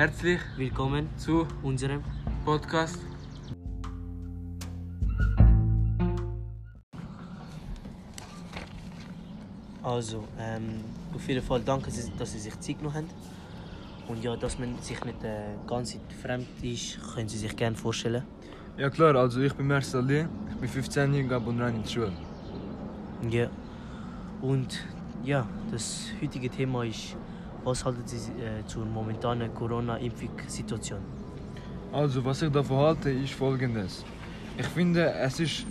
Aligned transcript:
Herzlich 0.00 0.40
Willkommen 0.56 1.10
zu 1.18 1.46
unserem 1.62 2.02
Podcast. 2.42 2.98
Also, 9.82 10.24
ähm, 10.38 10.80
auf 11.14 11.28
jeden 11.28 11.42
Fall 11.42 11.60
danke, 11.60 11.90
Sie- 11.90 12.10
dass 12.18 12.32
Sie 12.32 12.38
sich 12.38 12.58
Zeit 12.60 12.78
genommen 12.78 12.94
haben. 12.96 13.10
Und 14.08 14.24
ja, 14.24 14.36
dass 14.36 14.58
man 14.58 14.78
sich 14.80 15.04
nicht 15.04 15.22
äh, 15.22 15.56
ganz 15.66 15.98
fremd 16.22 16.48
ist, 16.62 16.98
können 17.14 17.28
Sie 17.28 17.36
sich 17.36 17.54
gerne 17.54 17.76
vorstellen. 17.76 18.22
Ja 18.78 18.88
klar, 18.88 19.14
also 19.16 19.42
ich 19.42 19.52
bin 19.52 19.66
Marcel 19.66 20.02
Lee, 20.02 20.26
ich 20.50 20.56
bin 20.56 20.68
15 20.70 21.12
Jahre 21.12 21.40
und 21.40 21.56
gehe 21.56 21.62
rein 21.66 21.74
in 21.76 21.82
die 21.82 21.88
Schule. 21.90 22.12
Ja. 23.30 23.48
Und 24.40 24.78
ja, 25.22 25.46
das 25.70 26.06
heutige 26.22 26.48
Thema 26.48 26.84
ist, 26.84 27.16
was 27.64 27.84
halten 27.84 28.02
Sie 28.06 28.16
äh, 28.16 28.64
zur 28.66 28.84
momentanen 28.86 29.54
Corona-Impfungssituation? 29.54 31.00
Also 31.92 32.24
was 32.24 32.42
ich 32.42 32.50
davon 32.52 32.78
halte, 32.78 33.10
ist 33.10 33.32
folgendes. 33.32 34.04
Ich 34.56 34.66
finde, 34.66 35.12
es 35.12 35.40
ist 35.40 35.66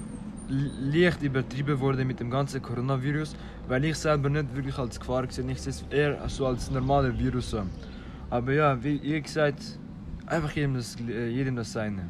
leicht 0.49 1.21
übertrieben 1.21 1.79
worden 1.79 2.07
mit 2.07 2.19
dem 2.19 2.29
ganzen 2.29 2.61
Coronavirus, 2.61 3.35
weil 3.67 3.85
ich 3.85 3.97
selber 3.97 4.29
nicht 4.29 4.55
wirklich 4.55 4.77
als 4.77 4.99
Gefahr 4.99 5.27
gesehen 5.27 5.49
Ich 5.49 5.61
sehe 5.61 5.71
es 5.71 5.83
eher 5.89 6.27
so 6.27 6.47
als 6.47 6.71
normaler 6.71 7.17
Virus. 7.17 7.55
Aber 8.29 8.51
ja, 8.51 8.83
wie 8.83 8.97
ihr 8.97 9.21
gesagt, 9.21 9.79
einfach 10.25 10.51
jedem 10.51 10.75
das, 10.75 10.95
äh, 11.07 11.29
jedem 11.29 11.55
das 11.55 11.71
Seine. 11.71 12.03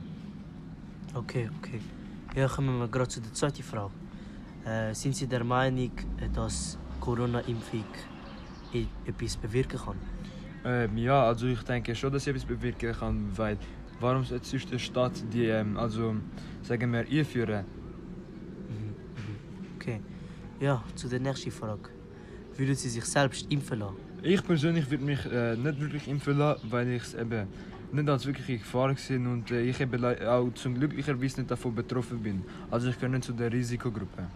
Okay, 1.13 1.49
okay. 1.59 1.79
Ja, 2.35 2.47
kommen 2.47 2.79
wir 2.79 2.87
gerade 2.87 3.09
zu 3.09 3.21
der 3.21 3.33
zweiten 3.33 3.63
Frage. 3.63 3.91
Äh, 4.65 4.93
sind 4.93 5.15
Sie 5.15 5.27
der 5.27 5.43
Meinung, 5.43 5.91
äh, 6.19 6.29
dass 6.33 6.77
Corona-Impfung 6.99 7.85
etwas 9.05 9.37
bewirken 9.37 9.79
kann? 9.79 9.95
Ähm, 10.65 10.97
ja, 10.97 11.23
also 11.23 11.47
ich 11.47 11.61
denke 11.63 11.95
schon, 11.95 12.11
dass 12.11 12.27
ich 12.27 12.35
etwas 12.35 12.45
bewirken 12.45 12.93
kann, 12.93 13.37
weil 13.37 13.57
warum 13.99 14.23
sollte 14.23 14.45
sonst 14.45 14.71
der 14.71 14.79
Staat 14.79 15.13
die, 15.33 15.45
ähm, 15.45 15.77
also 15.77 16.15
sagen 16.61 16.91
wir, 16.91 16.99
einführen? 16.99 17.65
Okay. 19.75 20.01
Ja, 20.59 20.83
zu 20.95 21.07
der 21.07 21.19
nächsten 21.19 21.51
Frage. 21.51 21.89
Würden 22.57 22.75
Sie 22.75 22.89
sich 22.89 23.05
selbst 23.05 23.49
impfen 23.49 23.79
lassen? 23.79 23.95
Ich 24.21 24.43
persönlich 24.43 24.91
würde 24.91 25.05
mich 25.05 25.25
äh, 25.25 25.55
nicht 25.55 25.79
wirklich 25.79 26.07
impfen 26.07 26.37
lassen, 26.37 26.69
weil 26.69 26.89
ich 26.89 27.03
es 27.03 27.13
eben 27.13 27.47
nicht 27.93 28.09
als 28.09 28.25
wirkliche 28.25 28.57
Gefahr 28.57 28.93
gesehen 28.93 29.25
und 29.27 29.49
äh, 29.51 29.61
ich 29.61 29.79
eben 29.79 30.03
auch 30.03 30.53
zum 30.55 30.75
glücklicherweise 30.75 31.39
nicht 31.39 31.51
davon 31.51 31.73
betroffen 31.73 32.21
bin. 32.21 32.43
Also 32.69 32.89
ich 32.89 32.95
gehöre 32.95 33.09
nicht 33.09 33.23
zu 33.23 33.33
der 33.33 33.51
Risikogruppe. 33.51 34.27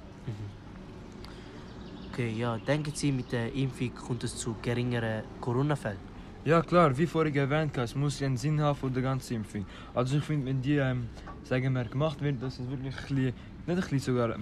Okay, 2.13 2.29
ja. 2.37 2.59
Denken 2.59 2.93
Sie, 2.93 3.11
mit 3.11 3.31
der 3.31 3.51
Impfung 3.55 3.91
kommt 3.95 4.23
es 4.23 4.37
zu 4.37 4.55
geringeren 4.61 5.23
Corona-Fällen? 5.41 5.97
Ja 6.45 6.61
klar, 6.61 6.95
wie 6.95 7.07
vorhin 7.07 7.35
erwähnt, 7.35 7.75
es 7.77 7.95
muss 7.95 8.21
einen 8.21 8.37
Sinn 8.37 8.61
haben 8.61 8.75
von 8.75 8.93
der 8.93 9.01
ganzen 9.01 9.37
Impfung. 9.37 9.65
Also 9.95 10.17
ich 10.17 10.23
finde, 10.23 10.45
wenn 10.45 10.61
die, 10.61 10.75
ähm, 10.75 11.07
sagen 11.43 11.73
wir, 11.73 11.85
gemacht 11.85 12.21
wird, 12.21 12.39
dass 12.43 12.59
es 12.59 12.69
wirklich 12.69 12.93
ein 12.93 13.01
bisschen, 13.01 13.25
nicht 13.25 13.35
ein 13.65 13.75
bisschen 13.77 13.99
sogar, 13.99 14.35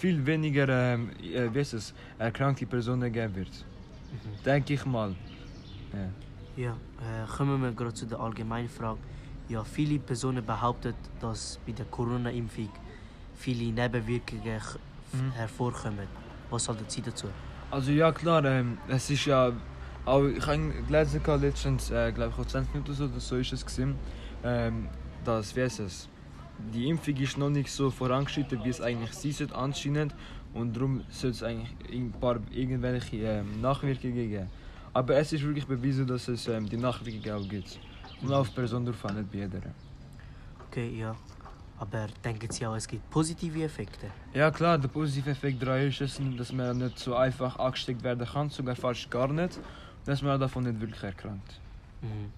viel 0.00 0.26
weniger, 0.26 0.68
ähm, 0.68 1.10
äh, 1.22 1.48
wie 1.54 1.60
es, 1.60 1.94
erkrankte 2.18 2.66
Personen 2.66 3.12
geben 3.12 3.36
wird. 3.36 3.64
Denke 4.44 4.74
ich 4.74 4.84
mal. 4.84 5.14
Ja. 6.56 6.64
Ja, 6.64 6.70
äh, 6.72 7.36
kommen 7.36 7.62
wir 7.62 7.70
gerade 7.70 7.94
zu 7.94 8.06
der 8.06 8.18
allgemeinen 8.18 8.68
Frage. 8.68 8.98
Ja, 9.48 9.62
viele 9.62 10.00
Personen 10.00 10.44
behaupten, 10.44 10.94
dass 11.20 11.60
bei 11.64 11.70
der 11.70 11.86
Corona-Impfung 11.86 12.70
viele 13.36 13.72
Nebenwirkungen 13.72 14.60
Mhm. 15.12 15.30
hervorkommen. 15.36 16.25
Was 16.50 16.68
halten 16.68 16.84
Sie 16.88 17.02
dazu? 17.02 17.28
Also 17.70 17.90
ja 17.90 18.12
klar, 18.12 18.44
ähm, 18.44 18.78
es 18.88 19.10
ist 19.10 19.24
ja 19.26 19.52
auch, 20.04 20.24
ich 20.24 20.46
habe 20.46 20.72
gelesen 20.86 21.20
letztens, 21.40 21.90
äh, 21.90 22.12
glaube 22.12 22.30
ich, 22.30 22.36
vor 22.36 22.46
20 22.46 22.74
Minuten 22.74 22.94
so, 22.94 23.04
oder 23.04 23.20
so 23.20 23.36
ist 23.36 23.52
es 23.52 23.66
gewesen, 23.66 23.96
ähm, 24.44 24.88
dass, 25.24 25.56
wie 25.56 25.62
heißt 25.62 25.80
es, 25.80 26.08
die 26.72 26.88
Impfung 26.88 27.16
ist 27.16 27.36
noch 27.36 27.50
nicht 27.50 27.70
so 27.70 27.90
vorangeschritten, 27.90 28.62
wie 28.64 28.68
es 28.68 28.80
eigentlich 28.80 29.12
sein 29.12 29.32
sollte 29.32 29.54
anscheinend 29.56 30.14
und 30.54 30.76
darum 30.76 31.02
sollte 31.10 31.36
es 31.36 31.42
eigentlich 31.42 31.74
ein 31.92 32.12
paar 32.12 32.38
irgendwelche 32.50 33.16
ähm, 33.16 33.60
Nachwirkungen 33.60 34.14
geben. 34.14 34.48
Aber 34.92 35.16
es 35.16 35.32
ist 35.32 35.42
wirklich 35.42 35.66
bewiesen, 35.66 36.06
dass 36.06 36.28
es 36.28 36.48
ähm, 36.48 36.68
die 36.68 36.78
Nachwirkungen 36.78 37.44
auch 37.44 37.48
gibt. 37.48 37.78
Und 38.22 38.32
auf 38.32 38.54
Person 38.54 38.86
drauf 38.86 39.04
an, 39.04 39.16
nicht 39.16 39.30
bei 39.30 39.38
jeder. 39.38 39.60
Okay, 40.68 40.98
ja. 40.98 41.14
Aber 41.78 42.06
denken 42.24 42.50
Sie 42.50 42.66
auch, 42.66 42.74
es 42.74 42.88
gibt 42.88 43.08
positive 43.10 43.62
Effekte? 43.62 44.08
Ja 44.32 44.50
klar, 44.50 44.78
der 44.78 44.88
positive 44.88 45.30
Effekt 45.30 45.62
daran 45.62 45.86
ist, 45.86 46.00
dass 46.00 46.52
man 46.52 46.78
nicht 46.78 46.98
so 46.98 47.14
einfach 47.14 47.58
angesteckt 47.58 48.02
werden 48.02 48.26
kann, 48.26 48.48
sogar 48.48 48.76
fast 48.76 49.10
gar 49.10 49.28
nicht, 49.28 49.60
dass 50.04 50.22
man 50.22 50.40
davon 50.40 50.64
nicht 50.64 50.80
wirklich 50.80 51.02
erkrankt. 51.02 51.60
Mhm. 52.00 52.32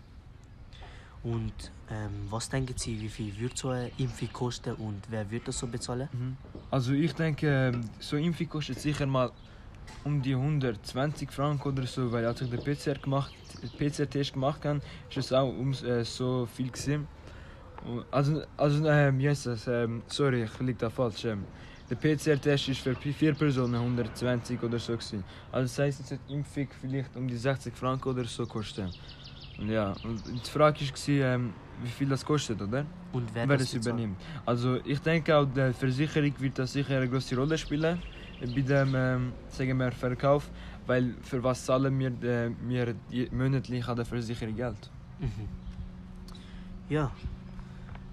Und 1.23 1.73
ähm, 1.91 2.27
was 2.31 2.49
denken 2.49 2.75
Sie, 2.77 3.01
wie 3.01 3.09
viel 3.09 3.39
wird 3.39 3.57
so 3.59 3.71
eine 3.71 3.91
Impfung 3.99 4.33
kosten 4.33 4.75
und 4.75 5.03
wer 5.09 5.29
wird 5.31 5.49
das 5.49 5.59
so 5.59 5.67
bezahlen? 5.67 6.09
Also 6.71 6.93
ich 6.93 7.13
denke, 7.15 7.49
ähm, 7.49 7.81
so 7.99 8.17
eine 8.17 8.27
Impfung 8.27 8.49
kostet 8.49 8.81
sicher 8.81 9.07
mal 9.07 9.31
um 10.05 10.23
die 10.23 10.35
120 10.35 11.31
Franken 11.31 11.69
oder 11.69 11.87
so, 11.87 12.11
weil 12.13 12.25
als 12.25 12.41
ich 12.41 12.51
den 12.51 12.61
PCR 12.61 12.95
gemacht, 12.95 13.33
PCR-Test 13.79 14.35
gemacht 14.35 14.65
habe, 14.65 14.81
ist 15.11 15.17
es 15.17 15.33
auch 15.33 15.49
um 15.49 15.73
äh, 15.73 16.05
so 16.05 16.47
viel 16.47 16.71
gewesen. 16.71 17.09
Also, 18.11 18.43
also 18.57 18.87
ähm, 18.87 19.21
yes, 19.21 19.49
ähm, 19.67 20.03
sorry, 20.09 20.45
ich 20.45 20.61
liege 20.61 20.79
da 20.79 20.91
falsch. 20.91 21.25
Ähm, 21.25 21.45
der 21.89 21.97
PCR-Test 21.97 22.69
ist 22.69 22.81
für 22.81 22.95
vier 22.95 23.33
Personen 23.35 23.77
120 23.77 24.63
oder 24.63 24.79
so 24.79 24.93
gewesen. 24.93 25.25
Also 25.53 25.65
das 25.65 25.79
heisst, 25.79 26.11
jetzt 26.11 26.21
die 26.29 26.35
Impfung 26.35 26.69
vielleicht 26.81 27.17
um 27.17 27.27
die 27.27 27.37
60 27.37 27.75
Franken 27.75 28.09
oder 28.11 28.25
so 28.25 28.47
kosten. 28.47 28.89
Und 29.59 29.71
ja, 29.71 29.95
und 30.05 30.23
die 30.27 30.51
Frage 30.51 30.81
war, 30.81 31.35
ähm, 31.35 31.53
wie 31.83 31.89
viel 31.89 32.09
das 32.09 32.25
kostet, 32.25 32.61
oder? 32.61 32.85
Und 33.13 33.35
wer, 33.35 33.49
wer 33.49 33.57
das 33.57 33.71
das 33.71 33.87
übernimmt. 33.87 34.19
Also 34.45 34.79
ich 34.85 35.01
denke 35.01 35.35
auch 35.35 35.47
die 35.47 35.73
Versicherung 35.73 36.33
wird 36.39 36.59
das 36.59 36.73
sicher 36.73 36.97
eine 36.97 37.09
große 37.09 37.35
Rolle 37.37 37.57
spielen 37.57 37.99
bei 38.41 38.47
dem 38.47 38.95
ähm, 38.95 39.33
sagen 39.49 39.77
wir 39.79 39.91
Verkauf, 39.93 40.49
weil 40.87 41.15
für 41.23 41.43
was 41.43 41.65
zahlen 41.65 41.99
wir, 41.99 42.13
äh, 42.23 42.51
wir 42.69 42.95
monatlich 43.33 43.87
an 43.89 43.97
der 43.97 44.05
Versicherung 44.05 44.55
Geld? 44.55 44.91
Mhm. 45.19 45.49
Ja. 46.89 47.11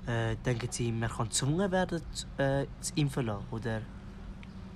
Äh, 0.07 0.35
denken 0.45 0.67
Sie, 0.69 0.91
man 0.91 1.09
kann 1.09 1.27
gezwungen 1.27 1.71
werden, 1.71 2.01
zu, 2.11 2.25
äh, 2.37 2.65
zu 2.79 2.93
impfen 2.95 3.25
lassen? 3.25 3.45
Oder? 3.51 3.81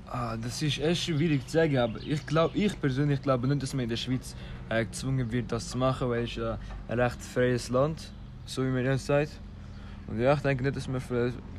Ah, 0.08 0.36
das 0.36 0.62
ist 0.64 0.80
echt 0.80 1.04
schwierig 1.04 1.46
zu 1.46 1.54
sagen, 1.54 1.78
aber 1.78 2.00
ich 2.02 2.26
glaube, 2.26 2.58
ich 2.58 2.80
persönlich 2.82 3.22
glaube 3.22 3.48
nicht, 3.48 3.62
dass 3.62 3.76
man 3.76 3.84
in 3.84 3.90
der 3.90 3.98
Schweiz 3.98 4.36
äh, 4.70 4.84
gezwungen 4.84 5.32
wird, 5.32 5.52
das 5.52 5.70
zu 5.70 5.78
machen, 5.78 6.10
weil 6.10 6.24
es 6.24 6.36
ja 6.36 6.58
ein 6.88 7.00
recht 7.00 7.22
freies 7.22 7.70
Land, 7.70 8.12
so 8.46 8.64
wie 8.64 8.70
man 8.70 8.84
jetzt 8.84 9.06
sagt. 9.06 9.40
Und 10.08 10.20
ja, 10.20 10.34
ich 10.34 10.40
denke 10.40 10.64
nicht, 10.64 10.76
dass 10.76 10.88
man 10.88 11.00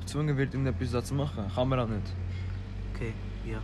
gezwungen 0.01 0.37
wird, 0.37 0.53
irgendetwas 0.53 0.91
da 0.91 1.05
zu 1.05 1.15
machen. 1.15 1.45
Kann 1.55 1.69
man 1.69 1.79
auch 1.79 1.89
nicht. 1.89 2.13
Okay, 2.93 3.13
ja. 3.47 3.59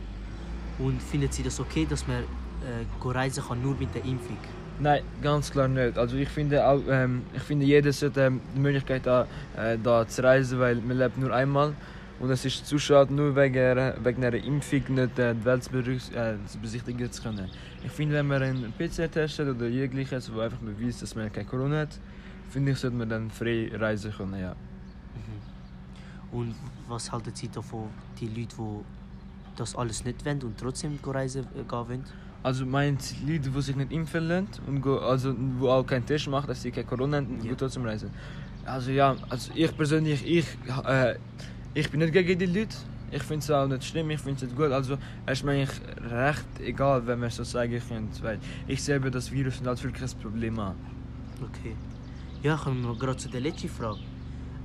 Und 0.78 1.02
finden 1.02 1.32
Sie 1.32 1.42
das 1.42 1.58
okay, 1.58 1.84
dass 1.88 2.06
man 2.06 2.22
äh, 2.22 3.08
reisen 3.08 3.42
kann 3.42 3.60
nur 3.60 3.74
mit 3.74 3.92
der 3.92 4.04
Impfung? 4.04 4.38
Nein, 4.78 5.02
ganz 5.22 5.50
klar 5.50 5.68
nicht. 5.68 5.96
Also 5.96 6.16
ich 6.16 6.28
finde 6.28 6.66
auch, 6.66 6.80
ähm, 6.88 7.22
ich 7.34 7.42
finde 7.42 7.64
jeder 7.64 7.92
sollte 7.92 8.20
ähm, 8.20 8.40
die 8.54 8.60
Möglichkeit 8.60 9.06
haben, 9.06 9.28
äh, 9.56 9.78
da 9.82 10.06
zu 10.06 10.22
reisen, 10.22 10.58
weil 10.58 10.76
man 10.76 10.98
lebt 10.98 11.16
nur 11.16 11.32
einmal 11.32 11.72
und 12.18 12.30
es 12.30 12.44
ist 12.44 12.66
zu 12.66 12.78
schade, 12.78 13.12
nur 13.12 13.34
wegen, 13.36 13.94
wegen 14.04 14.24
einer 14.24 14.36
Impfung 14.36 14.82
nicht 14.88 15.18
äh, 15.18 15.34
die 15.34 15.44
Welt 15.44 15.64
zu, 15.64 15.78
äh, 15.78 16.36
zu 16.46 16.58
besichtigen 16.60 17.10
zu 17.10 17.22
können. 17.22 17.50
Ich 17.84 17.92
finde, 17.92 18.16
wenn 18.16 18.26
man 18.26 18.42
einen 18.42 18.72
PCR-Test 18.72 19.38
hat 19.38 19.48
oder 19.48 19.66
jegliches, 19.66 20.32
wo 20.32 20.40
einfach 20.40 20.58
beweist, 20.58 21.00
dass 21.00 21.14
man 21.14 21.32
keine 21.32 21.46
Corona 21.46 21.80
hat, 21.80 21.98
finde 22.50 22.72
ich, 22.72 22.78
sollte 22.78 22.96
man 22.96 23.08
dann 23.08 23.30
frei 23.30 23.70
reisen 23.72 24.12
können, 24.12 24.40
ja. 24.40 24.54
Mhm. 24.54 26.38
Und 26.38 26.54
was 26.88 27.10
halten 27.10 27.32
Sie 27.34 27.48
davon, 27.48 27.88
die 28.20 28.26
Leute, 28.28 28.56
die 28.58 28.84
das 29.56 29.74
alles 29.76 30.04
nicht 30.04 30.24
wollen 30.24 30.42
und 30.42 30.58
trotzdem 30.58 30.98
reisen 31.04 31.44
äh, 31.54 31.62
gehen? 31.64 32.04
Also 32.42 32.64
meint 32.64 33.14
Leute, 33.26 33.50
die 33.50 33.60
sich 33.62 33.74
nicht 33.76 33.90
impfen 33.92 34.28
lassen 34.28 34.48
und 34.66 34.80
go, 34.80 34.98
also 34.98 35.34
wo 35.58 35.68
auch 35.68 35.84
keinen 35.84 36.06
Test 36.06 36.28
machen, 36.28 36.46
dass 36.46 36.62
sie 36.62 36.70
keine 36.70 36.86
Corona 36.86 37.16
haben, 37.18 37.38
Ja. 37.42 37.50
ja. 37.50 37.56
trotzdem 37.56 37.84
reisen. 37.84 38.10
Also 38.64 38.90
ja, 38.90 39.16
also 39.28 39.52
ich 39.54 39.76
persönlich, 39.76 40.24
ich, 40.26 40.46
äh, 40.86 41.16
ich 41.74 41.90
bin 41.90 42.00
nicht 42.00 42.12
gegen 42.12 42.38
die 42.38 42.46
Leute. 42.46 42.76
Ich 43.10 43.22
finde 43.22 43.44
es 43.44 43.50
auch 43.50 43.66
nicht 43.68 43.84
schlimm, 43.84 44.10
ich 44.10 44.20
finde 44.20 44.36
es 44.36 44.42
nicht 44.42 44.56
gut. 44.56 44.72
Also 44.72 44.98
es 45.26 45.38
ist 45.38 45.44
mir 45.44 45.52
eigentlich 45.52 45.80
recht 46.10 46.44
egal, 46.60 47.06
wenn 47.06 47.20
man 47.20 47.30
so 47.30 47.44
sagen 47.44 47.80
könnte, 47.88 48.22
weil 48.22 48.38
ich 48.66 48.82
selber 48.82 49.10
das 49.10 49.30
Virus 49.30 49.60
nicht 49.60 49.68
als 49.68 49.82
wirkliches 49.84 50.14
Problem 50.14 50.58
an. 50.58 50.74
Okay. 51.40 51.76
Ja, 52.42 52.56
kommen 52.56 52.82
wir 52.82 52.96
gerade 52.96 53.16
zu 53.16 53.28
der 53.28 53.40
letzten 53.40 53.68
Frage. 53.68 53.98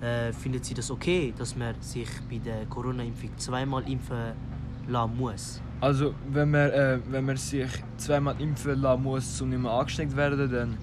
Äh, 0.01 0.33
finden 0.33 0.63
Sie 0.63 0.73
das 0.73 0.89
okay, 0.89 1.31
dass 1.37 1.55
man 1.55 1.75
sich 1.79 2.09
bei 2.29 2.39
der 2.39 2.65
Corona-Impfung 2.65 3.29
zweimal 3.37 3.87
impfen 3.87 4.33
lassen 4.87 5.17
muss? 5.17 5.61
Also 5.79 6.13
wenn 6.31 6.51
man, 6.51 6.69
äh, 6.69 6.99
wenn 7.09 7.25
man 7.25 7.37
sich 7.37 7.67
zweimal 7.97 8.35
impfen 8.39 8.81
lassen 8.81 9.03
muss, 9.03 9.41
um 9.41 9.49
nicht 9.49 9.61
mehr 9.61 9.71
angesteckt 9.71 10.15
werden, 10.15 10.51
dann 10.51 10.77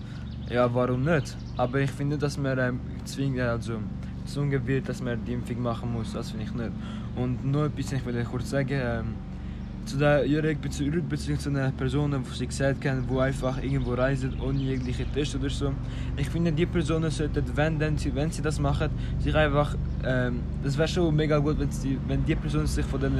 ja, 0.50 0.72
warum 0.74 1.04
nicht? 1.04 1.36
Aber 1.56 1.80
ich 1.80 1.90
finde, 1.90 2.16
dass 2.16 2.38
man 2.38 2.58
ähm, 2.58 2.80
zwingen, 3.04 3.46
also 3.46 3.78
gezwungen 4.24 4.66
wird, 4.66 4.88
dass 4.88 5.02
man 5.02 5.24
die 5.24 5.32
Impfung 5.32 5.62
machen 5.62 5.92
muss, 5.92 6.12
das 6.12 6.30
finde 6.30 6.44
ich 6.46 6.54
nicht. 6.54 6.72
Und 7.16 7.44
nur 7.44 7.66
etwas, 7.66 7.92
ich 7.92 8.04
will 8.04 8.24
kurz 8.24 8.50
sagen, 8.50 8.68
ähm, 8.72 9.14
zu 9.88 9.96
der 9.96 10.24
zurück 10.70 11.08
bezüglich 11.08 11.40
zu 11.40 11.48
einer 11.48 11.70
Person, 11.70 12.10
die 12.12 12.36
sie 12.36 12.46
gesagt 12.46 12.84
haben, 12.86 13.06
die 13.10 13.18
einfach 13.18 13.62
irgendwo 13.62 13.94
reisen 13.94 14.34
ohne 14.40 14.58
jegliche 14.58 15.06
Test 15.06 15.34
oder 15.36 15.48
so. 15.48 15.72
Ich 16.16 16.28
finde, 16.28 16.52
die 16.52 16.66
Personen 16.66 17.10
sollten, 17.10 17.44
wenn, 17.54 17.78
denn 17.78 17.96
sie, 17.96 18.14
wenn 18.14 18.30
sie 18.30 18.42
das 18.42 18.60
machen, 18.60 18.90
sich 19.18 19.34
einfach, 19.34 19.74
ähm, 20.04 20.40
das 20.62 20.76
wäre 20.76 20.88
schon 20.88 21.14
mega 21.16 21.38
gut, 21.38 21.58
wenn, 21.58 21.70
sie, 21.70 21.98
wenn 22.06 22.24
die 22.24 22.34
Personen 22.34 22.66
sich 22.66 22.84
von 22.84 23.00
den, 23.00 23.14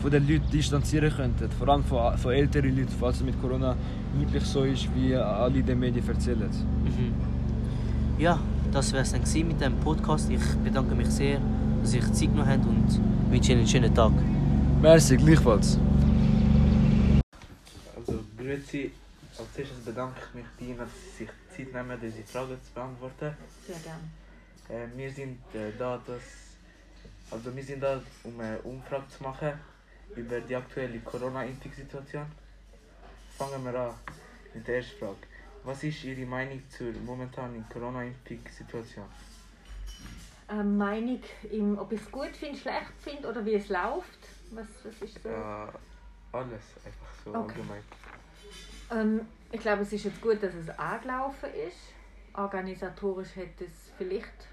von 0.00 0.10
den 0.10 0.28
Leuten 0.28 0.50
distanzieren 0.50 1.12
könnten. 1.12 1.50
Vor 1.58 1.68
allem 1.68 1.84
von, 1.84 2.16
von 2.16 2.32
älteren 2.32 2.76
Leuten, 2.76 2.92
falls 3.00 3.16
es 3.16 3.24
mit 3.24 3.40
Corona 3.40 3.74
wirklich 4.18 4.44
so 4.44 4.62
ist, 4.62 4.88
wie 4.94 5.16
alle 5.16 5.58
in 5.58 5.66
den 5.66 5.78
Medien 5.78 6.06
erzählen. 6.06 6.48
Mhm. 6.84 8.22
Ja, 8.22 8.38
das 8.70 8.92
wäre 8.92 9.02
es 9.02 9.12
dann 9.12 9.48
mit 9.48 9.60
dem 9.60 9.74
Podcast. 9.76 10.30
Ich 10.30 10.40
bedanke 10.62 10.94
mich 10.94 11.08
sehr, 11.08 11.38
dass 11.82 11.94
ihr 11.94 12.02
Zeit 12.12 12.30
genommen 12.30 12.48
habt 12.48 12.64
und 12.64 13.00
wünsche 13.30 13.52
Ihnen 13.52 13.60
einen 13.60 13.68
schönen 13.68 13.94
Tag. 13.94 14.12
Merci, 14.80 15.16
gleichfalls. 15.16 15.78
Grüezi. 18.42 18.92
Als 19.38 19.58
erstes 19.58 19.78
bedanke 19.84 20.20
ich 20.28 20.34
mich 20.34 20.46
bei 20.58 20.64
Ihnen, 20.66 20.78
dass 20.78 20.90
Sie 21.16 21.24
sich 21.24 21.30
Zeit 21.56 21.72
nehmen, 21.72 21.98
diese 22.00 22.22
Fragen 22.24 22.58
zu 22.62 22.72
beantworten. 22.74 23.36
Sehr 23.66 23.78
gerne. 23.78 24.08
Äh, 24.68 24.96
wir 24.96 25.10
sind 25.10 25.38
äh, 25.54 25.72
da, 25.78 26.00
dass, 26.06 26.22
also 27.30 27.54
wir 27.54 27.62
sind 27.62 27.80
da, 27.82 28.00
um 28.24 28.38
eine 28.40 28.58
Umfrage 28.62 29.08
zu 29.08 29.22
machen 29.22 29.52
über 30.16 30.40
die 30.40 30.56
aktuelle 30.56 30.98
Corona-Impfungssituation. 31.00 32.26
Fangen 33.38 33.64
wir 33.64 33.74
an 33.74 33.94
mit 34.54 34.66
der 34.68 34.76
ersten 34.76 34.98
Frage. 34.98 35.16
Was 35.64 35.82
ist 35.84 36.04
Ihre 36.04 36.26
Meinung 36.26 36.62
zur 36.68 36.92
momentanen 37.04 37.64
Corona-Impfungssituation? 37.72 39.06
Ähm, 40.50 40.76
Meinung, 40.76 41.20
im, 41.50 41.78
ob 41.78 41.92
ich 41.92 42.00
es 42.00 42.10
gut 42.10 42.36
finde, 42.36 42.58
schlecht 42.58 42.92
finde 43.00 43.28
oder 43.28 43.46
wie 43.46 43.54
es 43.54 43.68
läuft? 43.68 44.18
Was, 44.50 44.66
was 44.84 45.00
ist 45.00 45.22
so? 45.22 45.28
Ja, 45.30 45.72
alles, 46.32 46.62
einfach 46.84 47.14
so 47.24 47.30
Okay. 47.30 47.60
allgemein. 47.60 47.82
Ähm, 48.92 49.26
ich 49.50 49.60
glaube, 49.60 49.82
es 49.82 49.92
ist 49.92 50.04
jetzt 50.04 50.20
gut, 50.20 50.42
dass 50.42 50.54
es 50.54 50.68
angelaufen 50.78 51.50
ist. 51.68 51.94
Organisatorisch 52.34 53.36
hätte 53.36 53.64
es 53.64 53.92
vielleicht 53.98 54.48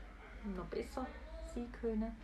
noch 0.56 0.66
besser 0.66 1.06
sein 1.54 1.72
können. 1.80 2.16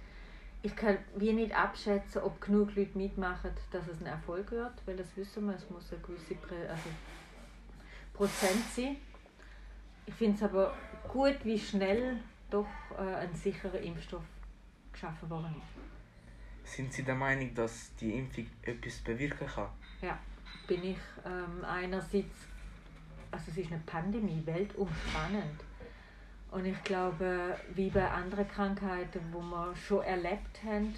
Ich 0.62 0.76
kann 0.76 0.98
wie 1.16 1.32
nicht 1.32 1.56
abschätzen, 1.56 2.22
ob 2.24 2.42
genug 2.42 2.76
Leute 2.76 2.98
mitmachen, 2.98 3.52
dass 3.72 3.88
es 3.88 4.02
ein 4.02 4.08
Erfolg 4.08 4.52
wird, 4.52 4.74
weil 4.86 4.98
das 4.98 5.16
wissen 5.16 5.46
wir, 5.46 5.56
es 5.56 5.70
muss 5.70 5.92
eine 5.94 6.02
gewisse 6.02 6.36
Prä 6.36 6.68
also 6.68 6.90
Prozent 8.14 8.64
sein. 8.76 8.98
Ich 10.06 10.14
finde 10.14 10.38
es 10.38 10.44
aber 10.44 10.74
gut, 11.08 11.38
wie 11.44 11.60
schnell 11.60 12.20
doch 12.50 12.68
äh, 12.98 13.02
ein 13.02 13.34
sicherer 13.34 13.80
Impfstoff 13.80 14.24
geschaffen 14.92 15.30
worden 15.30 15.56
ist. 15.58 16.76
Sind 16.76 16.94
Sie 16.94 17.04
der 17.04 17.16
Meinung, 17.16 17.54
dass 17.54 17.96
die 17.96 18.18
Impfung 18.18 18.48
etwas 18.64 18.98
bewirken 19.00 19.48
kann? 19.48 19.70
Bin 20.68 20.84
ich 20.84 20.98
ähm, 21.26 21.64
einerseits, 21.66 22.48
also 23.32 23.46
es 23.52 23.58
ist 23.58 23.72
eine 23.72 23.82
Pandemie, 23.86 24.42
weltumspannend. 24.46 25.62
Und 26.52 26.66
ich 26.66 26.84
glaube, 26.84 27.58
wie 27.74 27.90
bei 27.90 28.10
anderen 28.10 28.48
Krankheiten, 28.48 29.20
wo 29.32 29.42
wir 29.42 29.76
schon 29.76 30.04
erlebt 30.04 30.64
haben, 30.64 30.96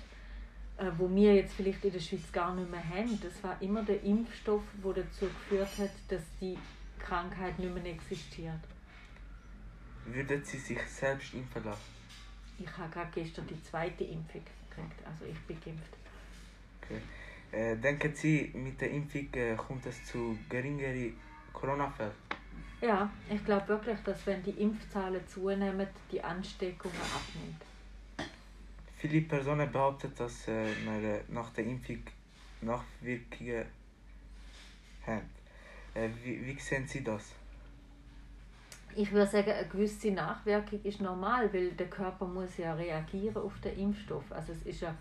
äh, 0.77 0.91
wo 0.97 1.09
wir 1.09 1.35
jetzt 1.35 1.53
vielleicht 1.55 1.83
in 1.83 1.93
der 1.93 1.99
Schweiz 1.99 2.31
gar 2.31 2.53
nicht 2.53 2.69
mehr 2.69 2.87
haben, 2.87 3.19
das 3.21 3.43
war 3.43 3.59
immer 3.61 3.83
der 3.83 4.03
Impfstoff, 4.03 4.61
der 4.83 5.03
dazu 5.03 5.25
geführt 5.25 5.69
hat, 5.79 5.91
dass 6.09 6.21
die 6.39 6.57
Krankheit 6.99 7.57
nicht 7.57 7.73
mehr 7.73 7.85
existiert. 7.85 8.59
Würden 10.05 10.43
Sie 10.43 10.57
sich 10.57 10.81
selbst 10.83 11.33
impfen 11.33 11.63
lassen? 11.63 11.97
Ich 12.59 12.77
habe 12.77 12.89
gerade 12.91 13.11
gestern 13.13 13.47
die 13.47 13.61
zweite 13.63 14.03
Impfung 14.03 14.41
gekriegt, 14.69 15.05
also 15.05 15.25
ich 15.25 15.39
bin 15.41 15.59
geimpft. 15.59 15.97
Äh, 17.51 17.77
denken 17.77 18.13
Sie, 18.13 18.51
mit 18.53 18.79
der 18.81 18.91
Impfung 18.91 19.33
äh, 19.33 19.55
kommt 19.55 19.85
es 19.85 20.03
zu 20.05 20.37
geringeren 20.49 21.15
Corona-Fällen? 21.53 22.11
Ja, 22.81 23.09
ich 23.29 23.43
glaube 23.43 23.67
wirklich, 23.69 23.99
dass 24.03 24.25
wenn 24.27 24.43
die 24.43 24.51
Impfzahlen 24.51 25.25
zunehmen, 25.27 25.87
die 26.11 26.21
Ansteckungen 26.21 26.95
abnimmt. 27.15 27.61
Viele 28.97 29.21
Personen 29.21 29.71
behaupten, 29.71 30.11
dass 30.15 30.47
man 30.47 31.19
nach 31.29 31.49
der 31.51 31.65
Impfung 31.65 32.03
Nachwirkungen 32.61 33.65
haben. 35.05 35.29
Äh, 35.93 36.09
wie, 36.23 36.45
wie 36.45 36.59
sehen 36.59 36.87
Sie 36.87 37.03
das? 37.03 37.33
Ich 38.95 39.11
würde 39.11 39.29
sagen, 39.29 39.51
eine 39.51 39.67
gewisse 39.67 40.11
Nachwirkung 40.11 40.81
ist 40.83 41.01
normal, 41.01 41.51
weil 41.53 41.71
der 41.71 41.87
Körper 41.87 42.25
muss 42.25 42.57
ja 42.57 42.73
reagieren 42.73 43.37
auf 43.37 43.59
den 43.61 43.77
Impfstoff. 43.77 44.31
Also 44.31 44.53
es 44.53 44.63
ist 44.63 44.81
ja, 44.81 44.95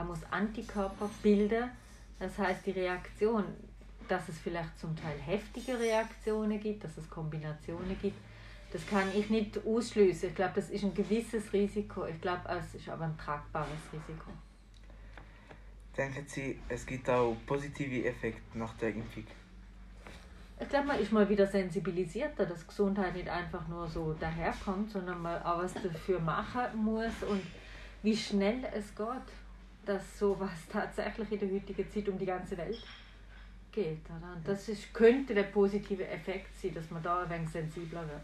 er 0.00 0.04
muss 0.04 0.24
Antikörper 0.30 1.10
bilden. 1.22 1.70
Das 2.18 2.38
heißt, 2.38 2.66
die 2.66 2.72
Reaktion, 2.72 3.44
dass 4.08 4.28
es 4.28 4.38
vielleicht 4.38 4.78
zum 4.78 4.96
Teil 4.96 5.18
heftige 5.18 5.78
Reaktionen 5.78 6.58
gibt, 6.58 6.84
dass 6.84 6.96
es 6.96 7.08
Kombinationen 7.08 7.96
gibt, 8.00 8.18
das 8.72 8.86
kann 8.86 9.08
ich 9.14 9.28
nicht 9.30 9.58
ausschließen. 9.66 10.30
Ich 10.30 10.34
glaube, 10.34 10.52
das 10.54 10.70
ist 10.70 10.84
ein 10.84 10.94
gewisses 10.94 11.52
Risiko. 11.52 12.06
Ich 12.06 12.20
glaube, 12.20 12.42
es 12.48 12.74
ist 12.74 12.88
aber 12.88 13.04
ein 13.04 13.18
tragbares 13.18 13.82
Risiko. 13.92 14.30
Denken 15.96 16.24
Sie, 16.26 16.58
es 16.68 16.86
gibt 16.86 17.08
auch 17.10 17.36
positive 17.46 18.08
Effekte 18.08 18.58
nach 18.58 18.72
der 18.74 18.90
Impfung? 18.90 19.26
Ich 20.60 20.68
glaube, 20.68 20.88
man 20.88 21.00
ist 21.00 21.10
mal 21.10 21.28
wieder 21.28 21.46
sensibilisierter, 21.46 22.46
dass 22.46 22.66
Gesundheit 22.66 23.14
nicht 23.14 23.28
einfach 23.28 23.66
nur 23.68 23.88
so 23.88 24.14
daherkommt, 24.14 24.90
sondern 24.90 25.20
man 25.20 25.42
auch 25.42 25.58
was 25.58 25.74
dafür 25.74 26.20
machen 26.20 26.76
muss 26.76 27.22
und 27.28 27.42
wie 28.02 28.16
schnell 28.16 28.64
es 28.72 28.94
geht, 28.94 29.06
dass 29.90 30.18
sowas 30.18 30.50
tatsächlich 30.72 31.32
in 31.32 31.40
der 31.40 31.50
heutigen 31.50 31.90
Zeit 31.90 32.08
um 32.08 32.18
die 32.18 32.26
ganze 32.26 32.56
Welt 32.56 32.82
geht. 33.72 34.04
Oder? 34.06 34.32
Und 34.36 34.46
das 34.46 34.68
ist, 34.68 34.92
könnte 34.94 35.34
der 35.34 35.44
positive 35.44 36.06
Effekt 36.06 36.56
sein, 36.60 36.74
dass 36.74 36.90
man 36.90 37.02
da 37.02 37.22
ein 37.22 37.30
wenig 37.30 37.50
sensibler 37.50 38.02
wird. 38.02 38.22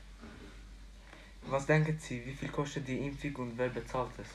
Was 1.49 1.67
denken 1.67 1.97
Sie, 1.99 2.25
wie 2.27 2.33
viel 2.33 2.49
kostet 2.49 2.87
die 2.89 2.99
Impfung 2.99 3.37
und 3.37 3.59
wer 3.59 3.69
bezahlt 3.69 4.11
es? 4.19 4.29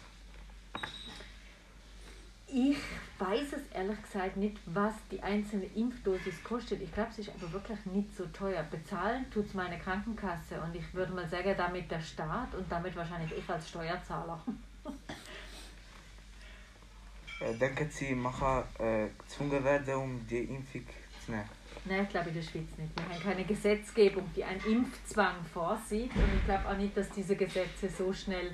Ich 2.53 2.77
weiß 3.17 3.53
es 3.53 3.73
ehrlich 3.73 4.01
gesagt 4.01 4.35
nicht, 4.35 4.57
was 4.65 4.93
die 5.09 5.21
einzelne 5.21 5.65
Impfdosis 5.73 6.43
kostet. 6.43 6.81
Ich 6.81 6.93
glaube, 6.93 7.09
es 7.11 7.19
ist 7.19 7.29
aber 7.29 7.51
wirklich 7.53 7.85
nicht 7.85 8.13
so 8.15 8.25
teuer. 8.27 8.63
Bezahlen 8.63 9.25
tut 9.31 9.45
es 9.45 9.53
meine 9.53 9.77
Krankenkasse 9.79 10.59
und 10.61 10.75
ich 10.75 10.93
würde 10.93 11.13
mal 11.13 11.27
sagen, 11.29 11.53
damit 11.57 11.89
der 11.89 12.01
Staat 12.01 12.53
und 12.55 12.69
damit 12.69 12.93
wahrscheinlich 12.95 13.37
ich 13.37 13.49
als 13.49 13.69
Steuerzahler. 13.69 14.41
Denken 17.59 17.89
Sie, 17.89 18.13
man 18.13 18.33
kann 18.33 18.63
äh, 18.79 19.07
gezwungen 19.17 19.63
werden, 19.63 19.95
um 19.95 20.27
die 20.27 20.43
Impfung 20.43 20.85
zu 21.25 21.31
nehmen? 21.31 21.49
Nein, 21.85 22.03
ich 22.03 22.09
glaube 22.09 22.29
in 22.29 22.35
der 22.35 22.41
Schweiz 22.41 22.77
nicht. 22.77 22.95
Wir 22.95 23.09
haben 23.09 23.23
keine 23.23 23.43
Gesetzgebung, 23.43 24.29
die 24.35 24.43
einen 24.43 24.61
Impfzwang 24.63 25.43
vorsieht. 25.51 26.15
Und 26.15 26.35
ich 26.35 26.45
glaube 26.45 26.69
auch 26.69 26.77
nicht, 26.77 26.95
dass 26.95 27.09
diese 27.09 27.35
Gesetze 27.35 27.89
so 27.89 28.13
schnell 28.13 28.51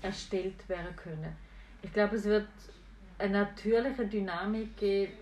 erstellt 0.00 0.66
werden 0.68 0.96
können. 0.96 1.36
Ich 1.82 1.92
glaube, 1.92 2.16
es 2.16 2.24
wird 2.24 2.48
eine 3.18 3.40
natürliche 3.40 4.06
Dynamik 4.06 4.74
geben, 4.78 5.12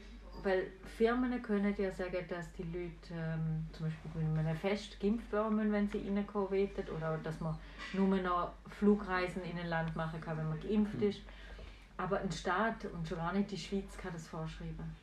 weil 0.44 0.68
Firmen 0.96 1.42
können 1.42 1.74
ja 1.76 1.90
sagen, 1.90 2.24
dass 2.28 2.52
die 2.52 2.62
Leute 2.62 3.12
ähm, 3.12 3.66
zum 3.72 3.86
Beispiel 3.86 4.22
mit 4.22 4.46
einem 4.46 4.56
Fest 4.56 5.00
geimpft 5.00 5.32
werden 5.32 5.56
müssen, 5.56 5.72
wenn 5.72 5.88
sie 5.88 6.08
reinkommen 6.08 6.50
wollen, 6.50 6.70
oder 6.96 7.18
dass 7.18 7.40
man 7.40 7.58
nur 7.92 8.16
noch 8.16 8.52
Flugreisen 8.78 9.42
in 9.42 9.58
ein 9.58 9.68
Land 9.68 9.96
machen 9.96 10.20
kann, 10.20 10.38
wenn 10.38 10.48
man 10.48 10.60
geimpft 10.60 11.00
ist. 11.02 11.20
Aber 12.02 12.18
ein 12.18 12.32
Staat 12.32 12.84
und 12.86 13.06
schon 13.06 13.18
gar 13.18 13.32
nicht 13.32 13.52
die 13.52 13.56
Schweiz 13.56 13.96
kann 13.96 14.12
das 14.12 14.26
vorschreiben. 14.26 14.96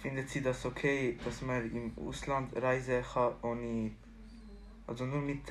Finden 0.00 0.26
Sie 0.26 0.40
das 0.40 0.64
okay, 0.64 1.18
dass 1.22 1.42
man 1.42 1.70
im 1.70 1.92
Ausland 1.98 2.56
reisen 2.56 3.02
kann 3.02 3.34
ohne, 3.42 3.90
also 4.86 5.04
nur 5.04 5.20
mit 5.20 5.42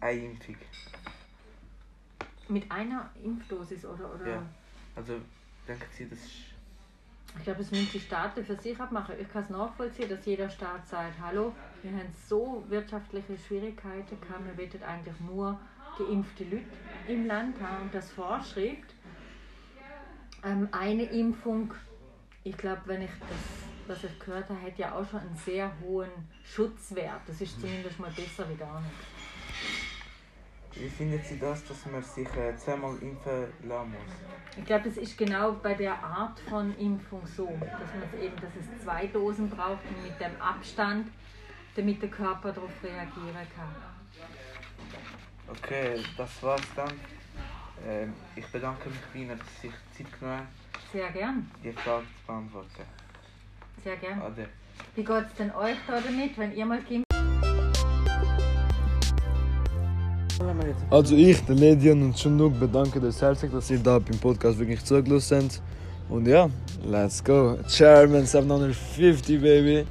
einer 0.00 0.22
Impfung? 0.22 0.54
Mit 2.48 2.70
einer 2.70 3.10
Impfdosis 3.24 3.84
oder, 3.84 4.14
oder 4.14 4.26
Ja. 4.28 4.42
Also 4.94 5.14
denken 5.66 5.86
Sie, 5.96 6.08
das 6.08 6.18
ist 6.20 6.36
Ich 7.36 7.42
glaube, 7.42 7.62
es 7.62 7.72
müssen 7.72 7.90
die 7.92 8.00
Staaten 8.00 8.44
für 8.44 8.56
sich 8.56 8.78
abmachen. 8.78 9.16
Ich 9.20 9.28
kann 9.32 9.42
es 9.42 9.50
nachvollziehen, 9.50 10.08
dass 10.08 10.24
jeder 10.26 10.48
Staat 10.48 10.86
sagt, 10.86 11.20
hallo, 11.20 11.52
wir 11.82 11.90
haben 11.90 12.14
so 12.28 12.64
wirtschaftliche 12.68 13.36
Schwierigkeiten 13.36 14.20
gehabt, 14.20 14.44
wir 14.46 14.56
wollen 14.56 14.82
eigentlich 14.84 15.20
nur 15.20 15.58
geimpfte 15.98 16.44
Leute 16.44 16.66
im 17.08 17.26
Land 17.26 17.60
haben 17.60 17.82
und 17.82 17.94
das 17.94 18.12
vorschreibt. 18.12 18.94
Ähm, 20.44 20.68
eine 20.72 21.04
Impfung, 21.04 21.72
ich 22.44 22.56
glaube, 22.56 22.82
wenn 22.86 23.02
ich 23.02 23.10
das, 23.20 23.98
was 23.98 24.04
ich 24.04 24.18
gehört 24.18 24.48
habe, 24.48 24.62
hat 24.62 24.78
ja 24.78 24.94
auch 24.94 25.08
schon 25.08 25.20
einen 25.20 25.36
sehr 25.36 25.70
hohen 25.82 26.10
Schutzwert. 26.44 27.20
Das 27.26 27.40
ist 27.40 27.60
zumindest 27.60 27.98
mal 27.98 28.10
besser 28.10 28.48
wie 28.48 28.56
gar 28.56 28.80
nicht. 28.80 28.92
Wie 30.74 30.88
finden 30.88 31.20
Sie 31.22 31.38
das, 31.38 31.64
dass 31.66 31.84
man 31.86 32.02
sich 32.02 32.28
äh, 32.36 32.56
zweimal 32.56 32.96
impfen 33.02 33.52
lassen 33.64 33.90
muss? 33.90 34.56
Ich 34.56 34.64
glaube, 34.64 34.88
das 34.88 34.96
ist 34.96 35.18
genau 35.18 35.52
bei 35.52 35.74
der 35.74 36.02
Art 36.02 36.38
von 36.40 36.76
Impfung 36.78 37.26
so, 37.26 37.46
dass 37.46 37.70
man 37.70 38.02
es 38.12 38.22
eben, 38.22 38.36
dass 38.36 38.50
es 38.58 38.82
zwei 38.84 39.06
Dosen 39.08 39.50
braucht 39.50 39.84
und 39.88 40.02
mit 40.02 40.18
dem 40.20 40.40
Abstand, 40.40 41.08
damit 41.74 42.00
der 42.00 42.08
Körper 42.08 42.52
darauf 42.52 42.70
reagieren 42.82 43.46
kann. 43.54 43.74
Okay, 45.48 46.00
das 46.16 46.42
war's 46.42 46.62
dann. 46.76 46.92
Ähm, 47.86 48.12
ich 48.36 48.46
bedanke 48.46 48.88
mich 48.88 48.98
bei 49.12 49.20
Ihnen, 49.20 49.38
dass 49.38 49.38
Sie 49.62 49.68
sich 49.68 49.76
Zeit 49.96 50.18
genommen 50.20 50.38
haben, 50.38 50.48
Sehr 50.92 51.10
gern. 51.10 51.50
die 51.64 51.72
Frage 51.72 52.04
zu 52.04 52.26
beantworten. 52.26 52.68
Sehr 53.82 53.96
gerne. 53.96 54.22
Ade. 54.24 54.46
Wie 54.94 55.04
geht 55.04 55.26
es 55.26 55.34
denn 55.38 55.50
euch 55.52 55.76
da 55.86 56.00
damit, 56.00 56.36
wenn 56.38 56.54
ihr 56.54 56.66
mal 56.66 56.80
geimpft 56.82 57.06
Also 60.90 61.14
ich, 61.16 61.40
der 61.44 61.54
Ledian 61.54 62.02
und 62.02 62.16
Chunuk 62.16 62.58
bedanke 62.58 63.00
das 63.00 63.20
herzlich, 63.22 63.52
dass 63.52 63.70
ihr 63.70 63.78
da 63.78 63.98
beim 63.98 64.18
Podcast 64.18 64.58
wirklich 64.58 64.84
zugelassen 64.84 65.44
habt. 65.44 65.62
Und 66.08 66.26
ja, 66.26 66.50
let's 66.84 67.22
go. 67.22 67.56
Chairman 67.68 68.26
750, 68.26 69.40
baby. 69.40 69.86